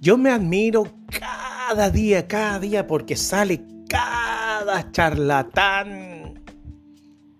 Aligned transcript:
Yo 0.00 0.16
me 0.16 0.30
admiro 0.30 0.86
cada 1.10 1.90
día, 1.90 2.26
cada 2.26 2.58
día, 2.58 2.86
porque 2.86 3.16
sale 3.16 3.60
cada 3.86 4.90
charlatán, 4.92 6.42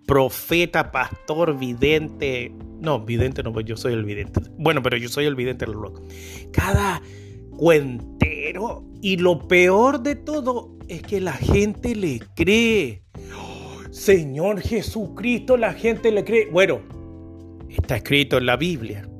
profeta, 0.05 0.91
pastor, 0.91 1.57
vidente. 1.57 2.53
No, 2.79 3.03
vidente 3.03 3.41
no, 3.41 3.51
pues 3.51 3.65
yo 3.65 3.75
soy 3.75 3.93
el 3.93 4.05
vidente. 4.05 4.41
Bueno, 4.59 4.83
pero 4.83 4.97
yo 4.97 5.09
soy 5.09 5.25
el 5.25 5.35
vidente 5.35 5.65
del 5.65 5.73
rock. 5.73 6.03
Cada 6.51 7.01
cuentero. 7.57 8.85
Y 9.01 9.17
lo 9.17 9.47
peor 9.47 10.03
de 10.03 10.15
todo 10.15 10.77
es 10.87 11.01
que 11.01 11.19
la 11.19 11.33
gente 11.33 11.95
le 11.95 12.19
cree. 12.35 13.01
Señor 13.89 14.61
Jesucristo, 14.61 15.57
la 15.57 15.73
gente 15.73 16.11
le 16.11 16.23
cree. 16.23 16.47
Bueno, 16.51 16.79
está 17.69 17.95
escrito 17.95 18.37
en 18.37 18.45
la 18.45 18.55
Biblia. 18.55 19.10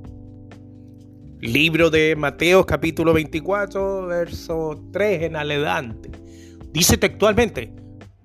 Libro 1.42 1.90
de 1.90 2.16
Mateo 2.16 2.68
capítulo 2.68 3.14
24, 3.14 4.06
verso 4.06 4.80
3 4.94 5.24
en 5.24 5.36
adelante. 5.36 6.12
Dice 6.72 7.00
textualmente, 7.00 7.74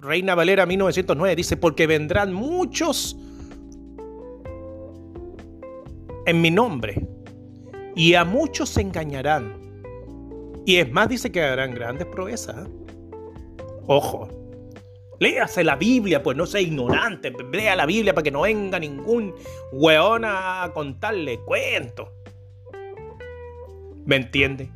Reina 0.01 0.35
Valera 0.35 0.67
1909, 0.67 1.35
dice, 1.35 1.57
porque 1.57 1.87
vendrán 1.87 2.35
muchos 2.35 3.17
en 6.27 6.43
mi 6.43 6.51
nombre 6.51 7.09
y 7.95 8.13
a 8.13 8.27
muchos 8.27 8.69
se 8.69 8.83
engañarán. 8.83 9.55
Y 10.67 10.77
es 10.77 10.93
más, 10.93 11.09
dice 11.09 11.33
que 11.33 11.41
harán 11.41 11.73
grandes 11.73 12.07
proezas. 12.09 12.69
Ojo, 13.87 14.29
léase 15.21 15.65
la 15.65 15.77
Biblia, 15.77 16.23
pues 16.23 16.37
no 16.37 16.45
sea 16.45 16.61
ignorante. 16.61 17.33
Lea 17.51 17.77
la 17.77 17.87
Biblia 17.87 18.13
para 18.13 18.25
que 18.25 18.31
no 18.31 18.43
venga 18.43 18.79
ningún 18.79 19.35
weón 19.73 20.27
a 20.27 20.71
contarle 20.75 21.39
cuentos. 21.47 22.09
¿Me 24.07 24.17
entiende? 24.17 24.71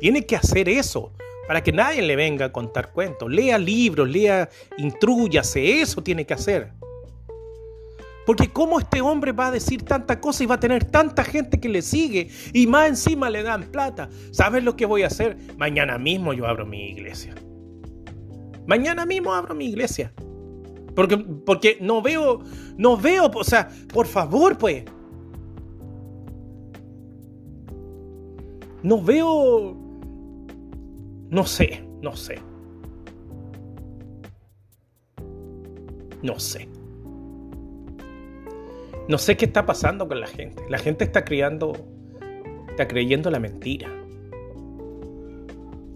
Tiene 0.00 0.24
que 0.24 0.36
hacer 0.36 0.68
eso 0.68 1.12
para 1.46 1.62
que 1.62 1.72
nadie 1.72 2.02
le 2.02 2.16
venga 2.16 2.46
a 2.46 2.52
contar 2.52 2.92
cuentos. 2.92 3.30
Lea 3.30 3.58
libros, 3.58 4.08
lea, 4.08 4.48
intrúyase, 4.78 5.80
eso 5.80 6.02
tiene 6.02 6.24
que 6.24 6.34
hacer. 6.34 6.72
Porque 8.24 8.48
cómo 8.48 8.80
este 8.80 9.02
hombre 9.02 9.32
va 9.32 9.48
a 9.48 9.50
decir 9.50 9.82
tanta 9.82 10.20
cosa 10.20 10.42
y 10.44 10.46
va 10.46 10.54
a 10.54 10.60
tener 10.60 10.84
tanta 10.84 11.24
gente 11.24 11.60
que 11.60 11.68
le 11.68 11.82
sigue 11.82 12.30
y 12.54 12.66
más 12.66 12.88
encima 12.88 13.28
le 13.28 13.42
dan 13.42 13.64
plata. 13.64 14.08
¿Sabes 14.30 14.64
lo 14.64 14.76
que 14.76 14.86
voy 14.86 15.02
a 15.02 15.08
hacer? 15.08 15.36
Mañana 15.58 15.98
mismo 15.98 16.32
yo 16.32 16.46
abro 16.46 16.64
mi 16.64 16.90
iglesia. 16.90 17.34
Mañana 18.66 19.04
mismo 19.04 19.34
abro 19.34 19.54
mi 19.54 19.66
iglesia. 19.66 20.12
Porque, 20.94 21.18
porque 21.18 21.76
no 21.80 22.00
veo, 22.00 22.40
no 22.78 22.96
veo, 22.96 23.30
o 23.34 23.44
sea, 23.44 23.68
por 23.92 24.06
favor, 24.06 24.56
pues. 24.56 24.84
No 28.84 29.02
veo, 29.02 29.74
no 31.30 31.46
sé, 31.46 31.82
no 32.02 32.14
sé. 32.14 32.38
No 36.22 36.38
sé. 36.38 36.68
No 39.08 39.16
sé 39.16 39.38
qué 39.38 39.46
está 39.46 39.64
pasando 39.64 40.06
con 40.06 40.20
la 40.20 40.26
gente. 40.26 40.62
La 40.68 40.76
gente 40.76 41.02
está 41.04 41.24
criando, 41.24 41.72
está 42.68 42.86
creyendo 42.86 43.30
la 43.30 43.40
mentira. 43.40 43.88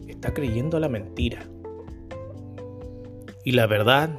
Está 0.07 0.33
creyendo 0.33 0.81
la 0.81 0.89
mentira. 0.89 1.47
Y 3.45 3.53
la 3.53 3.67
verdad, 3.67 4.19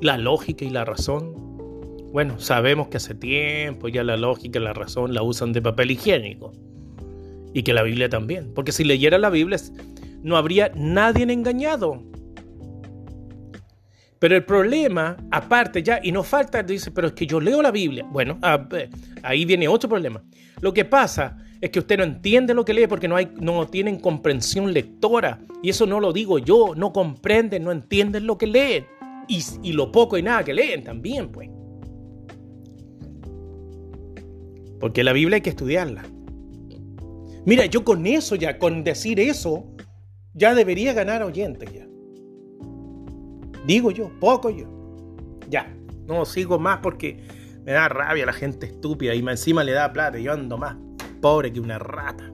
la 0.00 0.18
lógica 0.18 0.64
y 0.64 0.70
la 0.70 0.84
razón, 0.84 1.34
bueno, 2.12 2.38
sabemos 2.38 2.86
que 2.86 2.98
hace 2.98 3.16
tiempo 3.16 3.88
ya 3.88 4.04
la 4.04 4.16
lógica 4.16 4.60
y 4.60 4.62
la 4.62 4.72
razón 4.72 5.14
la 5.14 5.22
usan 5.22 5.52
de 5.52 5.60
papel 5.60 5.90
higiénico. 5.90 6.52
Y 7.54 7.62
que 7.62 7.72
la 7.72 7.82
Biblia 7.82 8.10
también. 8.10 8.52
Porque 8.52 8.72
si 8.72 8.84
leyera 8.84 9.16
la 9.16 9.30
Biblia 9.30 9.58
no 10.22 10.36
habría 10.36 10.70
nadie 10.74 11.22
engañado. 11.32 12.02
Pero 14.18 14.36
el 14.36 14.44
problema, 14.44 15.16
aparte 15.30 15.82
ya, 15.82 16.00
y 16.02 16.10
no 16.10 16.22
falta, 16.22 16.62
dice, 16.62 16.90
pero 16.90 17.08
es 17.08 17.12
que 17.12 17.26
yo 17.26 17.40
leo 17.40 17.62
la 17.62 17.70
Biblia. 17.70 18.04
Bueno, 18.10 18.38
ahí 19.22 19.44
viene 19.44 19.68
otro 19.68 19.88
problema. 19.88 20.22
Lo 20.60 20.72
que 20.72 20.84
pasa 20.84 21.36
es 21.60 21.70
que 21.70 21.78
usted 21.78 21.98
no 21.98 22.04
entiende 22.04 22.54
lo 22.54 22.64
que 22.64 22.74
lee 22.74 22.86
porque 22.86 23.06
no, 23.06 23.16
hay, 23.16 23.28
no 23.38 23.66
tienen 23.66 24.00
comprensión 24.00 24.72
lectora. 24.72 25.40
Y 25.62 25.68
eso 25.70 25.86
no 25.86 26.00
lo 26.00 26.12
digo 26.12 26.38
yo, 26.38 26.74
no 26.74 26.92
comprenden, 26.92 27.64
no 27.64 27.70
entienden 27.70 28.26
lo 28.26 28.38
que 28.38 28.46
leen. 28.46 28.86
Y, 29.28 29.42
y 29.62 29.72
lo 29.72 29.92
poco 29.92 30.16
y 30.16 30.22
nada 30.22 30.42
que 30.42 30.54
leen 30.54 30.82
también, 30.82 31.28
pues. 31.28 31.50
Porque 34.80 35.04
la 35.04 35.12
Biblia 35.12 35.36
hay 35.36 35.42
que 35.42 35.50
estudiarla. 35.50 36.04
Mira, 37.46 37.66
yo 37.66 37.84
con 37.84 38.06
eso 38.06 38.36
ya, 38.36 38.58
con 38.58 38.84
decir 38.84 39.20
eso, 39.20 39.66
ya 40.32 40.54
debería 40.54 40.92
ganar 40.92 41.22
oyentes 41.22 41.70
ya. 41.72 41.86
Digo 43.66 43.90
yo, 43.90 44.10
poco 44.20 44.50
yo. 44.50 44.66
Ya, 45.48 45.74
no 46.06 46.24
sigo 46.24 46.58
más 46.58 46.78
porque 46.78 47.22
me 47.64 47.72
da 47.72 47.88
rabia 47.88 48.26
la 48.26 48.32
gente 48.32 48.66
estúpida 48.66 49.14
y 49.14 49.20
encima 49.20 49.64
le 49.64 49.72
da 49.72 49.92
plata. 49.92 50.18
Yo 50.18 50.32
ando 50.32 50.58
más 50.58 50.76
pobre 51.20 51.52
que 51.52 51.60
una 51.60 51.78
rata. 51.78 52.30